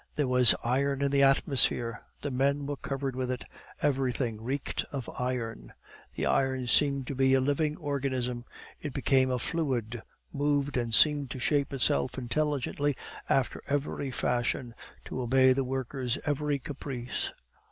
There 0.15 0.27
was 0.27 0.55
iron 0.63 1.03
in 1.03 1.11
the 1.11 1.21
atmosphere; 1.21 2.01
the 2.23 2.31
men 2.31 2.65
were 2.65 2.75
covered 2.75 3.15
with 3.15 3.29
it; 3.29 3.43
everything 3.83 4.41
reeked 4.41 4.83
of 4.91 5.07
iron. 5.19 5.73
The 6.15 6.25
iron 6.25 6.65
seemed 6.65 7.05
to 7.05 7.13
be 7.13 7.35
a 7.35 7.39
living 7.39 7.77
organism; 7.77 8.43
it 8.81 8.95
became 8.95 9.29
a 9.29 9.37
fluid, 9.37 10.01
moved, 10.33 10.75
and 10.75 10.91
seemed 10.91 11.29
to 11.29 11.39
shape 11.39 11.71
itself 11.71 12.17
intelligently 12.17 12.97
after 13.29 13.61
every 13.67 14.09
fashion, 14.09 14.73
to 15.05 15.21
obey 15.21 15.53
the 15.53 15.63
worker's 15.63 16.17
every 16.25 16.57
caprice. 16.57 17.31